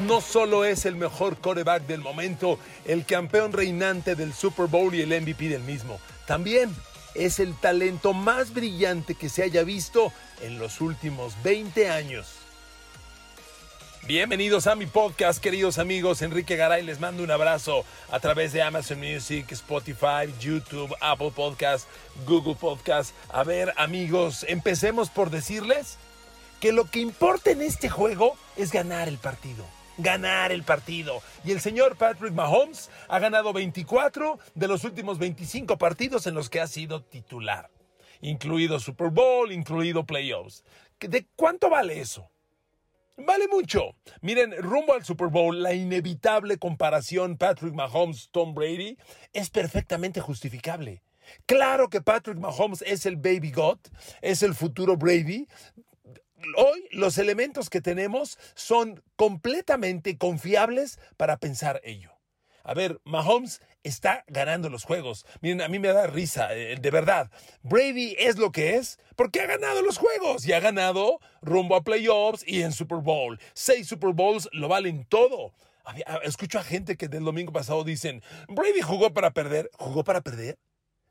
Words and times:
No 0.00 0.20
solo 0.20 0.66
es 0.66 0.84
el 0.84 0.94
mejor 0.94 1.38
quarterback 1.38 1.86
del 1.86 2.02
momento, 2.02 2.58
el 2.84 3.06
campeón 3.06 3.50
reinante 3.50 4.14
del 4.14 4.34
Super 4.34 4.66
Bowl 4.66 4.94
y 4.94 5.00
el 5.00 5.22
MVP 5.22 5.48
del 5.48 5.62
mismo, 5.62 5.98
también 6.26 6.74
es 7.14 7.40
el 7.40 7.54
talento 7.54 8.12
más 8.12 8.52
brillante 8.52 9.14
que 9.14 9.30
se 9.30 9.42
haya 9.42 9.64
visto 9.64 10.12
en 10.42 10.58
los 10.58 10.82
últimos 10.82 11.34
20 11.42 11.88
años. 11.88 12.26
Bienvenidos 14.06 14.66
a 14.66 14.74
mi 14.74 14.84
podcast, 14.84 15.42
queridos 15.42 15.78
amigos. 15.78 16.20
Enrique 16.20 16.56
Garay 16.56 16.82
les 16.82 17.00
mando 17.00 17.22
un 17.22 17.30
abrazo 17.30 17.86
a 18.10 18.20
través 18.20 18.52
de 18.52 18.60
Amazon 18.60 19.00
Music, 19.00 19.50
Spotify, 19.52 20.30
YouTube, 20.38 20.94
Apple 21.00 21.32
Podcast, 21.34 21.88
Google 22.26 22.54
Podcast. 22.54 23.14
A 23.30 23.44
ver, 23.44 23.72
amigos, 23.78 24.44
empecemos 24.46 25.08
por 25.08 25.30
decirles 25.30 25.96
que 26.60 26.72
lo 26.72 26.84
que 26.84 27.00
importa 27.00 27.50
en 27.50 27.62
este 27.62 27.88
juego 27.88 28.36
es 28.56 28.70
ganar 28.70 29.08
el 29.08 29.18
partido. 29.18 29.64
Ganar 29.98 30.52
el 30.52 30.62
partido. 30.62 31.22
Y 31.44 31.52
el 31.52 31.60
señor 31.60 31.96
Patrick 31.96 32.32
Mahomes 32.32 32.90
ha 33.08 33.18
ganado 33.18 33.52
24 33.52 34.38
de 34.54 34.68
los 34.68 34.84
últimos 34.84 35.18
25 35.18 35.78
partidos 35.78 36.26
en 36.26 36.34
los 36.34 36.48
que 36.50 36.60
ha 36.60 36.66
sido 36.66 37.02
titular. 37.02 37.70
Incluido 38.20 38.78
Super 38.78 39.08
Bowl, 39.08 39.50
incluido 39.50 40.04
playoffs. 40.04 40.62
¿De 41.00 41.26
cuánto 41.34 41.70
vale 41.70 42.00
eso? 42.00 42.30
Vale 43.16 43.48
mucho. 43.48 43.94
Miren, 44.22 44.54
rumbo 44.58 44.94
al 44.94 45.04
Super 45.04 45.28
Bowl, 45.28 45.62
la 45.62 45.74
inevitable 45.74 46.58
comparación 46.58 47.36
Patrick 47.36 47.74
Mahomes-Tom 47.74 48.54
Brady 48.54 48.96
es 49.32 49.50
perfectamente 49.50 50.20
justificable. 50.20 51.02
Claro 51.46 51.88
que 51.88 52.00
Patrick 52.00 52.38
Mahomes 52.38 52.82
es 52.82 53.06
el 53.06 53.16
baby 53.16 53.52
God, 53.52 53.78
es 54.20 54.42
el 54.42 54.54
futuro 54.54 54.96
Brady. 54.96 55.46
Hoy 56.56 56.88
los 56.92 57.18
elementos 57.18 57.70
que 57.70 57.80
tenemos 57.80 58.38
son 58.54 59.02
completamente 59.16 60.16
confiables 60.18 60.98
para 61.16 61.36
pensar 61.38 61.80
ello. 61.84 62.12
A 62.62 62.74
ver, 62.74 63.00
Mahomes 63.04 63.60
está 63.82 64.24
ganando 64.26 64.68
los 64.68 64.84
juegos. 64.84 65.26
Miren, 65.40 65.62
a 65.62 65.68
mí 65.68 65.78
me 65.78 65.88
da 65.88 66.06
risa, 66.06 66.54
eh, 66.54 66.76
de 66.76 66.90
verdad. 66.90 67.30
Brady 67.62 68.14
es 68.18 68.36
lo 68.36 68.52
que 68.52 68.76
es 68.76 68.98
porque 69.16 69.40
ha 69.40 69.46
ganado 69.46 69.82
los 69.82 69.98
juegos 69.98 70.46
y 70.46 70.52
ha 70.52 70.60
ganado 70.60 71.20
rumbo 71.40 71.74
a 71.76 71.82
playoffs 71.82 72.44
y 72.46 72.62
en 72.62 72.72
Super 72.72 72.98
Bowl. 72.98 73.40
Seis 73.54 73.88
Super 73.88 74.12
Bowls 74.12 74.48
lo 74.52 74.68
valen 74.68 75.04
todo. 75.06 75.52
Escucho 76.22 76.58
a 76.58 76.62
gente 76.62 76.96
que 76.96 77.08
del 77.08 77.24
domingo 77.24 77.52
pasado 77.52 77.82
dicen, 77.84 78.22
Brady 78.48 78.82
jugó 78.82 79.12
para 79.12 79.32
perder. 79.32 79.70
¿Jugó 79.78 80.04
para 80.04 80.20
perder? 80.20 80.58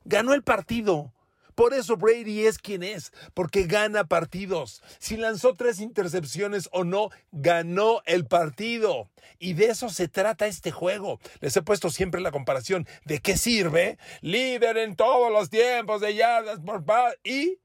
Ganó 0.06 0.34
el 0.34 0.44
partido. 0.44 1.14
Por 1.56 1.74
eso 1.74 1.98
Brady 1.98 2.46
es 2.46 2.58
quien 2.58 2.84
es, 2.84 3.12
porque 3.34 3.64
gana 3.64 4.06
partidos. 4.06 4.82
Si 5.00 5.18
lanzó 5.18 5.56
tres 5.56 5.80
intercepciones 5.80 6.70
o 6.72 6.84
no, 6.84 7.10
ganó 7.32 8.02
el 8.06 8.26
partido. 8.26 9.10
Y 9.40 9.54
de 9.54 9.68
eso 9.68 9.90
se 9.90 10.08
trata 10.08 10.48
este 10.48 10.72
juego. 10.72 11.20
Les 11.40 11.56
he 11.56 11.62
puesto 11.62 11.90
siempre 11.90 12.22
la 12.22 12.32
comparación 12.32 12.88
de 13.06 13.20
qué 13.20 13.38
sirve 13.38 13.98
líder 14.22 14.78
en 14.78 14.96
todos 14.96 15.32
los 15.32 15.50
tiempos 15.50 16.02
de 16.02 16.16
yardas 16.16 16.60
por 16.60 16.84
y 17.24 17.60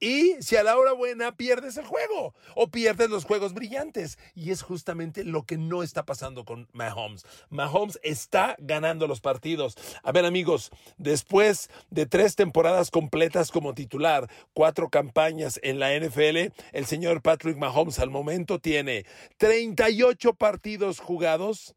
y 0.00 0.36
si 0.40 0.56
a 0.56 0.62
la 0.62 0.76
hora 0.78 0.92
buena 0.92 1.36
pierdes 1.36 1.76
el 1.76 1.84
juego 1.84 2.34
o 2.54 2.68
pierdes 2.68 3.10
los 3.10 3.24
juegos 3.24 3.54
brillantes. 3.54 4.18
Y 4.34 4.50
es 4.50 4.62
justamente 4.62 5.24
lo 5.24 5.44
que 5.44 5.58
no 5.58 5.82
está 5.82 6.04
pasando 6.04 6.44
con 6.44 6.68
Mahomes. 6.72 7.24
Mahomes 7.50 7.98
está 8.02 8.56
ganando 8.58 9.06
los 9.06 9.20
partidos. 9.20 9.76
A 10.02 10.12
ver 10.12 10.24
amigos, 10.24 10.70
después 10.96 11.70
de 11.90 12.06
tres 12.06 12.36
temporadas 12.36 12.90
completas 12.90 13.50
como 13.50 13.74
titular, 13.74 14.30
cuatro 14.52 14.88
campañas 14.88 15.58
en 15.62 15.78
la 15.78 15.94
NFL, 15.98 16.52
el 16.72 16.86
señor 16.86 17.22
Patrick 17.22 17.56
Mahomes 17.56 17.98
al 17.98 18.10
momento 18.10 18.58
tiene 18.60 19.04
38 19.38 20.34
partidos 20.34 21.00
jugados 21.00 21.74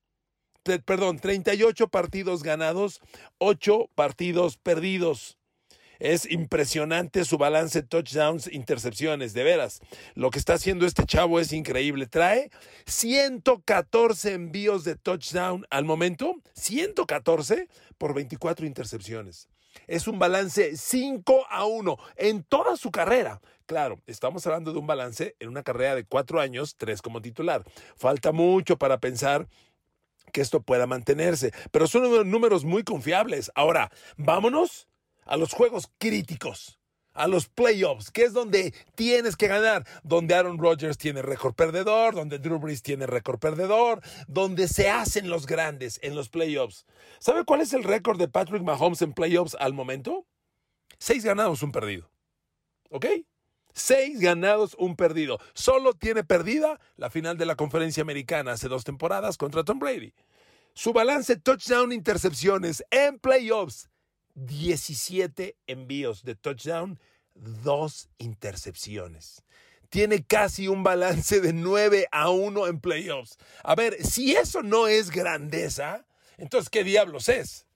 perdón, 0.86 1.20
38 1.20 1.88
partidos 1.88 2.44
ganados, 2.44 3.02
8 3.40 3.90
partidos 3.96 4.58
perdidos. 4.58 5.38
Es 6.02 6.28
impresionante 6.32 7.26
su 7.26 7.38
balance 7.38 7.84
touchdowns, 7.84 8.52
intercepciones, 8.52 9.34
de 9.34 9.44
veras. 9.44 9.82
Lo 10.16 10.32
que 10.32 10.40
está 10.40 10.56
haciendo 10.56 10.88
este 10.88 11.06
chavo 11.06 11.40
es 11.40 11.54
increíble. 11.54 12.08
Trae 12.08 12.50
114 12.88 14.34
envíos 14.34 14.84
de 14.84 14.96
touchdown 14.96 15.64
al 15.70 15.86
momento, 15.86 16.38
114 16.54 17.70
por 18.00 18.16
24 18.16 18.66
intercepciones. 18.66 19.48
Es 19.86 20.08
un 20.08 20.18
balance 20.18 20.76
5 20.76 21.46
a 21.48 21.66
1 21.66 21.96
en 22.16 22.44
toda 22.46 22.78
su 22.78 22.90
carrera. 22.90 23.40
Claro, 23.68 24.02
estamos 24.08 24.48
hablando 24.48 24.74
de 24.74 24.80
un 24.80 24.88
balance 24.88 25.36
en 25.40 25.50
una 25.50 25.62
carrera 25.62 25.94
de 25.94 26.04
4 26.04 26.42
años, 26.42 26.78
3 26.78 27.00
como 27.04 27.22
titular. 27.22 27.64
Falta 27.96 28.32
mucho 28.32 28.76
para 28.76 29.00
pensar 29.00 29.48
que 30.34 30.42
esto 30.42 30.64
pueda 30.64 30.88
mantenerse, 30.88 31.54
pero 31.70 31.86
son 31.86 32.32
números 32.32 32.66
muy 32.66 32.84
confiables. 32.84 33.52
Ahora, 33.54 33.92
vámonos 34.18 34.88
a 35.26 35.38
los 35.38 35.54
juegos 35.54 35.92
críticos, 35.98 36.80
a 37.14 37.28
los 37.28 37.48
playoffs, 37.48 38.12
que 38.12 38.24
es 38.24 38.34
donde 38.34 38.74
tienes 38.96 39.36
que 39.36 39.48
ganar, 39.48 39.86
donde 40.04 40.36
Aaron 40.36 40.58
Rodgers 40.58 40.98
tiene 40.98 41.22
récord 41.22 41.54
perdedor, 41.54 42.16
donde 42.16 42.40
Drew 42.40 42.60
Brees 42.60 42.82
tiene 42.82 43.06
récord 43.06 43.40
perdedor, 43.40 44.02
donde 44.28 44.68
se 44.68 44.90
hacen 44.90 45.30
los 45.30 45.46
grandes 45.46 46.00
en 46.04 46.16
los 46.16 46.30
playoffs. 46.30 46.86
¿Sabe 47.20 47.44
cuál 47.46 47.62
es 47.62 47.74
el 47.74 47.84
récord 47.84 48.18
de 48.18 48.28
Patrick 48.28 48.64
Mahomes 48.64 49.02
en 49.02 49.14
playoffs 49.14 49.56
al 49.60 49.74
momento? 49.74 50.26
Seis 51.00 51.24
ganados, 51.24 51.64
un 51.64 51.72
perdido. 51.72 52.12
¿Ok? 52.90 53.06
Seis 53.74 54.20
ganados, 54.20 54.76
un 54.78 54.96
perdido. 54.96 55.40
Solo 55.54 55.94
tiene 55.94 56.24
perdida 56.24 56.80
la 56.98 57.10
final 57.10 57.38
de 57.38 57.46
la 57.46 57.56
conferencia 57.56 58.02
americana 58.02 58.54
hace 58.54 58.68
dos 58.68 58.84
temporadas 58.84 59.38
contra 59.38 59.64
Tom 59.64 59.80
Brady. 59.80 60.14
Su 60.74 60.94
balance 60.94 61.38
touchdown 61.38 61.92
intercepciones 61.92 62.84
en 62.92 63.20
playoffs 63.20 63.90
17 64.36 65.56
envíos 65.68 66.24
de 66.24 66.36
touchdown, 66.36 67.00
dos 67.36 68.10
intercepciones. 68.18 69.44
Tiene 69.90 70.24
casi 70.24 70.68
un 70.68 70.84
balance 70.84 71.42
de 71.42 71.54
9 71.54 72.08
a 72.12 72.30
1 72.30 72.68
en 72.68 72.80
playoffs. 72.80 73.38
A 73.64 73.76
ver, 73.76 74.02
si 74.06 74.34
eso 74.34 74.64
no 74.64 74.88
es 74.88 75.12
grandeza, 75.12 76.06
entonces, 76.38 76.70
¿qué 76.70 76.84
diablos 76.84 77.30
es? 77.30 77.68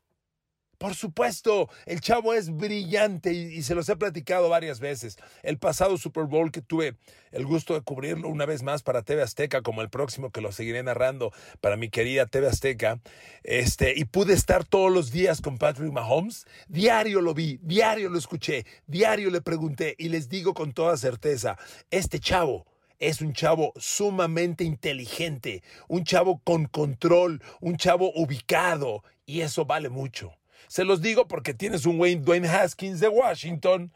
Por 0.77 0.95
supuesto, 0.95 1.69
el 1.85 2.01
chavo 2.01 2.33
es 2.33 2.55
brillante 2.55 3.33
y, 3.33 3.63
se 3.63 3.75
los 3.75 3.87
he 3.89 3.95
platicado 3.95 4.49
varias 4.49 4.79
veces. 4.79 5.17
El 5.43 5.57
pasado 5.57 5.97
Super 5.97 6.25
Bowl 6.25 6.51
que 6.51 6.61
tuve 6.61 6.95
el 7.31 7.45
gusto 7.45 7.73
de 7.73 7.81
cubrirlo 7.81 8.29
una 8.29 8.45
vez 8.45 8.63
más 8.63 8.83
para 8.83 9.01
TV 9.01 9.21
Azteca, 9.21 9.61
como 9.61 9.81
el 9.81 9.89
próximo 9.89 10.31
que 10.31 10.41
lo 10.41 10.51
seguiré 10.51 10.83
narrando 10.83 11.31
para 11.61 11.77
mi 11.77 11.89
querida 11.89 12.25
TV 12.25 12.47
Azteca, 12.47 12.99
este, 13.43 13.93
y 13.97 14.05
pude 14.05 14.33
estar 14.33 14.65
todos 14.65 14.91
los 14.91 15.11
días 15.11 15.41
con 15.41 15.57
Patrick 15.57 15.91
Mahomes. 15.91 16.45
Diario 16.67 17.21
lo 17.21 17.33
vi, 17.33 17.59
diario 17.61 18.09
lo 18.09 18.17
escuché, 18.17 18.65
diario 18.87 19.29
le 19.29 19.41
pregunté 19.41 19.95
y 19.97 20.09
les 20.09 20.29
digo 20.29 20.53
con 20.53 20.73
toda 20.73 20.97
certeza, 20.97 21.57
este 21.89 22.19
chavo 22.19 22.65
es 22.99 23.21
un 23.21 23.33
chavo 23.33 23.73
sumamente 23.75 24.63
inteligente, 24.63 25.63
un 25.87 26.03
chavo 26.03 26.41
con 26.43 26.65
control, 26.65 27.41
un 27.59 27.77
chavo 27.77 28.11
ubicado 28.15 29.03
y 29.25 29.41
eso 29.41 29.65
vale 29.65 29.89
mucho. 29.89 30.33
Se 30.67 30.83
los 30.83 31.01
digo 31.01 31.27
porque 31.27 31.53
tienes 31.53 31.85
un 31.85 31.99
Wayne 31.99 32.21
Dwayne 32.21 32.47
Haskins 32.47 32.99
de 32.99 33.07
Washington 33.07 33.91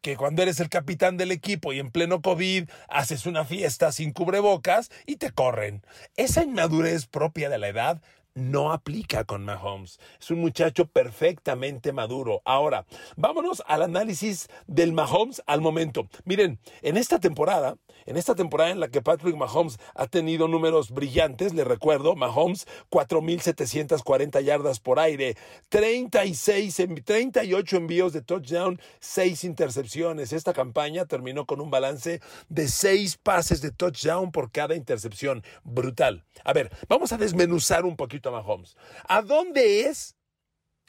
que 0.00 0.16
cuando 0.16 0.42
eres 0.42 0.60
el 0.60 0.68
capitán 0.68 1.16
del 1.16 1.30
equipo 1.30 1.72
y 1.72 1.78
en 1.78 1.90
pleno 1.90 2.22
COVID 2.22 2.68
haces 2.88 3.26
una 3.26 3.44
fiesta 3.44 3.92
sin 3.92 4.12
cubrebocas 4.12 4.90
y 5.06 5.16
te 5.16 5.30
corren. 5.30 5.82
Esa 6.16 6.42
inmadurez 6.42 7.06
propia 7.06 7.50
de 7.50 7.58
la 7.58 7.68
edad 7.68 8.02
no 8.34 8.72
aplica 8.72 9.24
con 9.24 9.44
Mahomes. 9.44 9.98
Es 10.20 10.30
un 10.30 10.40
muchacho 10.40 10.86
perfectamente 10.86 11.92
maduro. 11.92 12.42
Ahora, 12.44 12.86
vámonos 13.16 13.62
al 13.66 13.82
análisis 13.82 14.48
del 14.66 14.92
Mahomes 14.92 15.42
al 15.46 15.60
momento. 15.60 16.08
Miren, 16.24 16.58
en 16.82 16.96
esta 16.96 17.18
temporada, 17.18 17.76
en 18.06 18.16
esta 18.16 18.34
temporada 18.34 18.70
en 18.70 18.80
la 18.80 18.88
que 18.88 19.02
Patrick 19.02 19.36
Mahomes 19.36 19.78
ha 19.94 20.06
tenido 20.06 20.48
números 20.48 20.90
brillantes, 20.90 21.54
le 21.54 21.64
recuerdo, 21.64 22.16
Mahomes 22.16 22.66
4.740 22.90 24.42
yardas 24.42 24.80
por 24.80 24.98
aire, 24.98 25.36
36, 25.68 26.76
38 27.04 27.76
envíos 27.76 28.12
de 28.12 28.22
touchdown, 28.22 28.80
6 29.00 29.44
intercepciones. 29.44 30.32
Esta 30.32 30.52
campaña 30.52 31.06
terminó 31.06 31.46
con 31.46 31.60
un 31.60 31.70
balance 31.70 32.20
de 32.48 32.68
6 32.68 33.18
pases 33.18 33.60
de 33.60 33.70
touchdown 33.70 34.32
por 34.32 34.50
cada 34.50 34.74
intercepción. 34.74 35.42
Brutal. 35.64 36.24
A 36.44 36.52
ver, 36.52 36.70
vamos 36.88 37.12
a 37.12 37.18
desmenuzar 37.18 37.84
un 37.84 37.96
poquito 37.96 38.28
a 38.28 38.32
Mahomes. 38.32 38.76
¿A 39.08 39.22
dónde 39.22 39.82
es? 39.82 40.16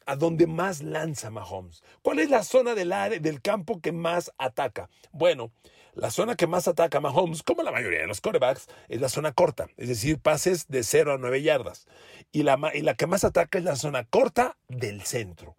A 0.06 0.16
dónde 0.16 0.48
más 0.48 0.82
lanza 0.82 1.30
Mahomes. 1.30 1.84
¿Cuál 2.02 2.20
es 2.20 2.30
la 2.30 2.44
zona 2.44 2.74
del, 2.74 2.92
área, 2.92 3.20
del 3.20 3.42
campo 3.42 3.80
que 3.82 3.92
más 3.92 4.32
ataca? 4.38 4.90
Bueno, 5.12 5.52
la 5.94 6.12
zona 6.12 6.36
que 6.36 6.48
más 6.48 6.68
ataca 6.68 7.00
a 7.00 7.02
Mahomes, 7.02 7.44
como 7.44 7.64
la 7.64 7.72
mayoría 7.72 8.00
de 8.00 8.08
los 8.08 8.22
corebacks, 8.22 8.68
es 8.88 9.02
la 9.02 9.10
zona 9.10 9.34
corta, 9.34 9.68
es 9.78 9.90
decir, 9.90 10.20
pases 10.20 10.68
de 10.68 10.84
0 10.84 11.14
a 11.14 11.18
9 11.18 11.42
yardas. 11.42 11.88
Y 12.32 12.44
la, 12.44 12.58
y 12.74 12.82
la 12.82 12.96
que 12.96 13.08
más 13.08 13.24
ataca 13.24 13.58
es 13.58 13.64
la 13.64 13.76
zona 13.76 14.06
corta 14.06 14.58
del 14.68 15.02
centro. 15.04 15.56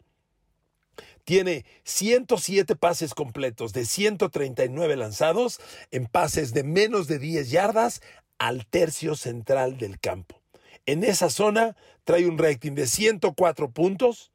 Tiene 1.24 1.64
107 1.84 2.74
pases 2.76 3.14
completos 3.14 3.72
de 3.72 3.84
139 3.84 4.96
lanzados 4.96 5.60
en 5.90 6.06
pases 6.06 6.52
de 6.52 6.64
menos 6.64 7.06
de 7.06 7.18
10 7.18 7.50
yardas 7.50 8.02
al 8.38 8.66
tercio 8.66 9.14
central 9.14 9.78
del 9.78 10.00
campo. 10.00 10.40
En 10.84 11.04
esa 11.04 11.30
zona 11.30 11.76
trae 12.04 12.26
un 12.26 12.38
rating 12.38 12.72
de 12.72 12.88
104 12.88 13.70
puntos, 13.70 14.32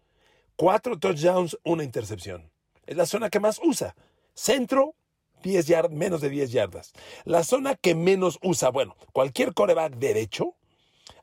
4 0.55 0.97
touchdowns, 0.97 1.57
una 1.63 1.83
intercepción. 1.83 2.49
Es 2.85 2.95
la 2.95 3.05
zona 3.05 3.29
que 3.29 3.41
más 3.41 3.59
usa. 3.61 3.95
Centro, 4.33 4.95
10 5.43 5.67
yardas, 5.67 5.91
menos 5.91 6.21
de 6.21 6.29
10 6.29 6.51
yardas. 6.51 6.93
La 7.25 7.43
zona 7.43 7.75
que 7.75 7.95
menos 7.95 8.39
usa, 8.41 8.69
bueno, 8.69 8.95
cualquier 9.13 9.53
coreback 9.53 9.95
derecho, 9.95 10.55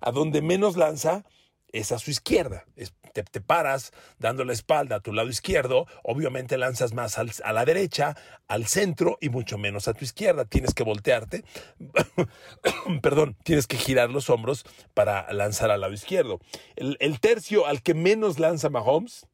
a 0.00 0.12
donde 0.12 0.42
menos 0.42 0.76
lanza, 0.76 1.24
es 1.74 1.90
a 1.90 1.98
su 1.98 2.10
izquierda. 2.10 2.64
te, 3.12 3.40
paras 3.40 3.92
dando 4.18 4.44
la 4.44 4.52
espalda 4.52 4.96
a 4.96 5.00
tu 5.00 5.12
lado 5.12 5.28
izquierdo, 5.28 5.86
obviamente 6.04 6.56
lanzas 6.56 6.92
más 6.94 7.18
a 7.18 7.52
la 7.52 7.64
derecha, 7.64 8.16
al 8.46 8.66
centro 8.66 9.18
y 9.20 9.28
mucho 9.28 9.58
menos 9.58 9.88
a 9.88 9.94
tu 9.94 10.04
izquierda. 10.04 10.44
Tienes 10.44 10.72
que 10.72 10.84
voltearte, 10.84 11.44
perdón, 13.02 13.36
tienes 13.42 13.66
que 13.66 13.76
girar 13.76 14.10
los 14.10 14.30
hombros 14.30 14.64
para 14.94 15.32
lanzar 15.32 15.70
al 15.70 15.80
lado 15.80 15.92
izquierdo. 15.92 16.38
El, 16.76 16.96
el 17.00 17.18
tercio 17.18 17.66
al 17.66 17.82
que 17.82 17.94
menos 17.94 18.38
lanza 18.38 18.70
Mahomes 18.70 19.26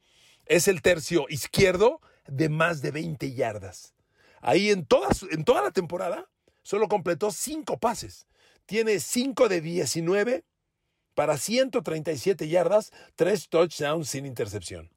es 0.46 0.66
el 0.66 0.80
tercio 0.80 1.26
izquierdo 1.28 2.00
de 2.26 2.48
más 2.48 2.80
de 2.80 2.90
20 2.90 3.34
yardas. 3.34 3.94
Ahí 4.40 4.70
en 4.70 4.84
toda, 4.84 5.08
en 5.30 5.44
toda 5.44 5.62
la 5.62 5.70
temporada 5.70 6.28
solo 6.62 6.88
completó 6.88 7.30
5 7.30 7.78
pases. 7.78 8.26
Tiene 8.66 9.00
5 9.00 9.48
de 9.48 9.60
19 9.60 10.44
para 11.14 11.36
137 11.36 12.48
yardas, 12.48 12.92
3 13.16 13.48
touchdowns 13.48 14.08
sin 14.08 14.26
intercepción. 14.26 14.90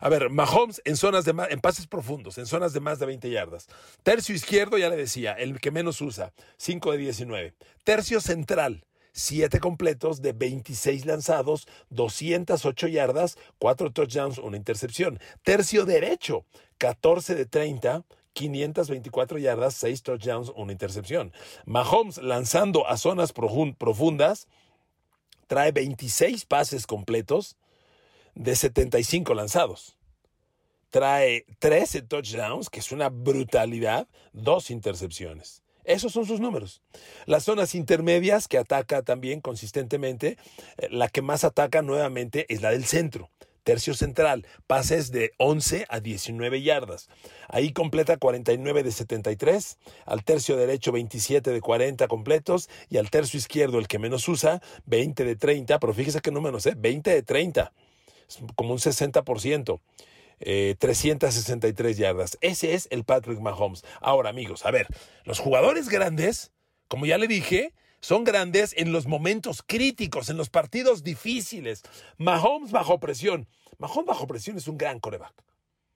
A 0.00 0.08
ver, 0.08 0.30
Mahomes 0.30 0.82
en 0.84 0.96
zonas 0.96 1.24
de 1.24 1.32
en 1.48 1.60
pases 1.60 1.86
profundos, 1.86 2.36
en 2.36 2.46
zonas 2.46 2.72
de 2.72 2.80
más 2.80 2.98
de 2.98 3.06
20 3.06 3.30
yardas. 3.30 3.68
Tercio 4.02 4.34
izquierdo, 4.34 4.76
ya 4.76 4.88
le 4.88 4.96
decía, 4.96 5.32
el 5.32 5.60
que 5.60 5.70
menos 5.70 6.00
usa, 6.00 6.32
5 6.56 6.90
de 6.90 6.98
19. 6.98 7.54
Tercio 7.84 8.20
central, 8.20 8.84
7 9.12 9.60
completos 9.60 10.20
de 10.20 10.32
26 10.32 11.06
lanzados, 11.06 11.68
208 11.90 12.88
yardas, 12.88 13.38
4 13.58 13.92
touchdowns, 13.92 14.38
una 14.38 14.56
intercepción. 14.56 15.20
Tercio 15.44 15.84
derecho, 15.84 16.46
14 16.78 17.36
de 17.36 17.46
30, 17.46 18.04
524 18.32 19.38
yardas, 19.38 19.74
6 19.74 20.02
touchdowns, 20.02 20.52
una 20.54 20.72
intercepción. 20.72 21.32
Mahomes 21.66 22.18
lanzando 22.18 22.86
a 22.86 22.96
zonas 22.96 23.32
profundas, 23.32 24.48
trae 25.46 25.72
26 25.72 26.44
pases 26.46 26.86
completos 26.86 27.56
de 28.34 28.56
75 28.56 29.34
lanzados. 29.34 29.96
Trae 30.90 31.46
13 31.58 32.02
touchdowns, 32.02 32.68
que 32.68 32.80
es 32.80 32.92
una 32.92 33.08
brutalidad, 33.08 34.08
dos 34.32 34.70
intercepciones. 34.70 35.62
Esos 35.84 36.12
son 36.12 36.26
sus 36.26 36.38
números. 36.40 36.80
Las 37.26 37.44
zonas 37.44 37.74
intermedias 37.74 38.46
que 38.46 38.58
ataca 38.58 39.02
también 39.02 39.40
consistentemente, 39.40 40.36
eh, 40.76 40.88
la 40.90 41.08
que 41.08 41.22
más 41.22 41.44
ataca 41.44 41.82
nuevamente 41.82 42.46
es 42.52 42.62
la 42.62 42.70
del 42.70 42.84
centro. 42.84 43.30
Tercio 43.64 43.94
central, 43.94 44.46
pases 44.66 45.12
de 45.12 45.32
11 45.38 45.86
a 45.88 46.00
19 46.00 46.62
yardas. 46.62 47.08
Ahí 47.48 47.72
completa 47.72 48.16
49 48.16 48.82
de 48.82 48.90
73, 48.90 49.78
al 50.04 50.24
tercio 50.24 50.56
derecho 50.56 50.90
27 50.90 51.50
de 51.50 51.60
40 51.60 52.08
completos 52.08 52.68
y 52.88 52.98
al 52.98 53.10
tercio 53.10 53.38
izquierdo, 53.38 53.78
el 53.78 53.88
que 53.88 53.98
menos 53.98 54.26
usa, 54.28 54.60
20 54.86 55.24
de 55.24 55.36
30, 55.36 55.78
pero 55.78 55.94
fíjese 55.94 56.20
que 56.20 56.30
números, 56.30 56.66
¿eh? 56.66 56.74
20 56.76 57.10
de 57.10 57.22
30, 57.22 57.72
es 58.28 58.38
como 58.56 58.72
un 58.72 58.78
60%. 58.78 59.80
363 60.42 61.96
eh, 61.96 62.00
yardas. 62.00 62.38
Ese 62.40 62.74
es 62.74 62.88
el 62.90 63.04
Patrick 63.04 63.38
Mahomes. 63.38 63.84
Ahora, 64.00 64.30
amigos, 64.30 64.66
a 64.66 64.72
ver, 64.72 64.88
los 65.24 65.38
jugadores 65.38 65.88
grandes, 65.88 66.50
como 66.88 67.06
ya 67.06 67.16
le 67.16 67.28
dije, 67.28 67.72
son 68.02 68.24
grandes 68.24 68.74
en 68.76 68.92
los 68.92 69.06
momentos 69.06 69.62
críticos, 69.64 70.28
en 70.28 70.36
los 70.36 70.50
partidos 70.50 71.04
difíciles. 71.04 71.82
Mahomes 72.18 72.72
bajo 72.72 72.98
presión. 72.98 73.48
Mahomes 73.78 74.06
bajo 74.06 74.26
presión 74.26 74.58
es 74.58 74.66
un 74.66 74.76
gran 74.76 74.98
coreback. 74.98 75.32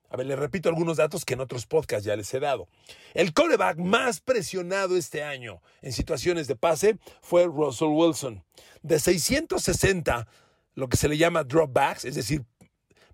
A 0.08 0.16
ver, 0.16 0.26
les 0.26 0.38
repito 0.38 0.68
algunos 0.68 0.98
datos 0.98 1.24
que 1.24 1.34
en 1.34 1.40
otros 1.40 1.66
podcasts 1.66 2.06
ya 2.06 2.14
les 2.14 2.32
he 2.32 2.38
dado. 2.38 2.68
El 3.12 3.34
coreback 3.34 3.78
más 3.78 4.20
presionado 4.20 4.96
este 4.96 5.24
año 5.24 5.60
en 5.82 5.92
situaciones 5.92 6.46
de 6.46 6.54
pase 6.54 6.96
fue 7.22 7.44
Russell 7.46 7.88
Wilson. 7.88 8.44
De 8.82 9.00
660, 9.00 10.28
lo 10.74 10.88
que 10.88 10.96
se 10.96 11.08
le 11.08 11.18
llama 11.18 11.42
dropbacks, 11.42 12.04
es 12.04 12.14
decir, 12.14 12.44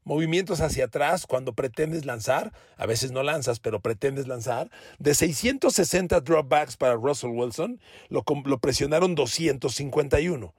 movimientos 0.05 0.61
hacia 0.61 0.87
atrás 0.87 1.27
cuando 1.27 1.55
pretendes 1.55 2.05
lanzar, 2.05 2.53
a 2.77 2.87
veces 2.87 3.13
no 3.13 3.23
lanzas, 3.23 3.61
pero 3.61 3.81
pretendes 3.81 4.27
lanzar, 4.27 4.71
de 4.99 5.15
660 5.15 6.21
dropbacks 6.21 6.77
para 6.77 6.95
Russell 6.95 7.31
Wilson, 7.31 7.81
lo, 8.09 8.25
lo 8.45 8.59
presionaron 8.59 9.15
251. 9.15 10.55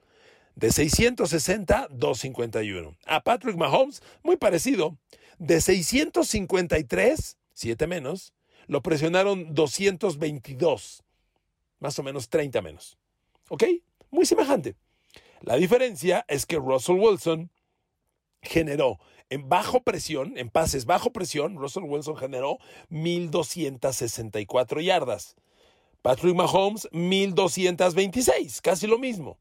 De 0.56 0.72
660, 0.72 1.88
251. 1.90 2.95
A 3.06 3.24
Patrick 3.24 3.57
Mahomes, 3.57 4.04
muy 4.22 4.38
parecido. 4.38 4.98
De 5.40 5.60
653, 5.60 7.38
7 7.54 7.88
menos, 7.88 8.34
lo 8.68 8.81
presionaron 8.81 9.54
222. 9.54 11.04
Más 11.80 12.00
o 12.00 12.04
menos 12.04 12.30
30 12.30 12.62
menos. 12.62 12.98
¿Ok? 13.50 13.63
Muy 14.12 14.25
semejante. 14.25 14.75
La 15.42 15.56
diferencia 15.56 16.24
es 16.28 16.46
que 16.46 16.56
Russell 16.57 17.00
Wilson 17.00 17.51
generó 18.42 19.00
en 19.30 19.50
bajo 19.50 19.81
presión, 19.81 20.38
en 20.38 20.50
pases 20.50 20.86
bajo 20.86 21.12
presión, 21.12 21.58
Russell 21.58 21.84
Wilson 21.84 22.18
generó 22.18 22.58
1.264 22.90 24.81
yardas. 24.84 25.36
Patrick 26.02 26.36
Mahomes, 26.36 26.88
1.226, 26.92 28.62
casi 28.62 28.88
lo 28.88 29.00
mismo. 29.00 29.40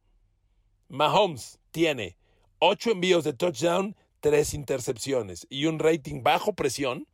Mahomes 0.89 1.59
tiene 1.73 2.17
8 2.61 2.93
envíos 2.93 3.25
de 3.25 3.33
touchdown, 3.33 3.97
3 4.21 4.55
intercepciones 4.55 5.47
y 5.51 5.67
un 5.67 5.81
rating 5.81 6.23
bajo 6.23 6.53
presión, 6.53 7.09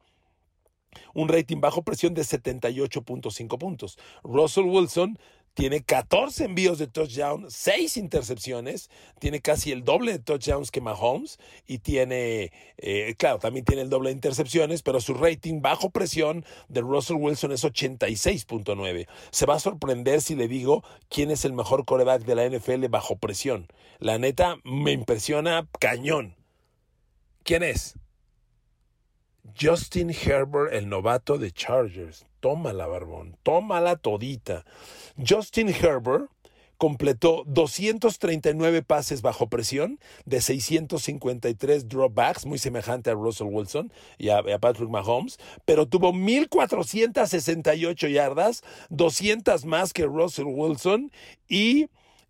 un 1.15 1.29
rating 1.29 1.61
bajo 1.61 1.83
presión 1.83 2.13
de 2.15 2.23
78.5 2.23 3.59
puntos. 3.59 3.99
Russell 4.23 4.65
Wilson 4.65 5.19
tiene 5.59 5.83
14 5.83 6.45
envíos 6.45 6.79
de 6.79 6.87
touchdown, 6.87 7.47
6 7.49 7.97
intercepciones, 7.97 8.91
tiene 9.19 9.41
casi 9.41 9.73
el 9.73 9.83
doble 9.83 10.13
de 10.13 10.19
touchdowns 10.21 10.71
que 10.71 10.81
Mahomes 10.81 11.41
y 11.67 11.79
tiene, 11.79 12.53
eh, 12.77 13.17
claro, 13.19 13.41
también 13.41 13.65
tiene 13.65 13.83
el 13.83 13.91
doble 13.91 14.11
de 14.11 14.15
intercepciones, 14.15 14.83
pero 14.83 15.01
su 15.01 15.15
rating 15.15 15.61
bajo 15.61 15.91
presión 15.91 16.45
de 16.69 16.81
Russell 16.81 17.17
Wilson 17.17 17.51
es 17.51 17.65
86.9. 17.65 19.09
Se 19.33 19.47
va 19.47 19.57
a 19.57 19.59
sorprender 19.59 20.21
si 20.21 20.37
le 20.37 20.47
digo 20.47 20.85
quién 21.09 21.33
es 21.33 21.45
el 21.45 21.55
mejor 21.55 21.85
coreback 21.85 22.23
de 22.23 22.37
la 22.37 22.49
NFL 22.49 22.87
bajo 22.87 23.17
presión. 23.17 23.67
La 23.99 24.17
neta 24.17 24.59
me 24.63 24.93
impresiona 24.93 25.67
cañón. 25.81 26.37
¿Quién 27.43 27.65
es? 27.65 27.99
Justin 29.59 30.11
Herbert, 30.11 30.73
el 30.73 30.89
novato 30.89 31.39
de 31.39 31.51
Chargers. 31.53 32.27
Tómala, 32.41 32.87
barbón, 32.87 33.37
tómala 33.43 33.97
todita. 33.97 34.65
Justin 35.17 35.69
Herbert 35.69 36.31
completó 36.79 37.43
239 37.47 38.83
pases 38.83 39.21
bajo 39.21 39.49
presión 39.49 39.99
de 40.25 40.41
653 40.41 41.89
dropbacks, 41.89 42.47
muy 42.47 42.59
semejante 42.59 43.11
a 43.11 43.15
Russell 43.15 43.49
Wilson 43.51 43.93
y 44.17 44.29
a, 44.31 44.43
Patrick 44.61 44.89
Mahomes, 44.89 45.39
pero 45.65 45.87
tuvo 45.87 46.13
1.468 46.13 48.11
yardas, 48.11 48.63
200 48.91 49.65
más 49.65 49.93
que 49.93 50.07
Russell 50.07 50.47
Wilson 50.47 51.11
y 51.49 51.89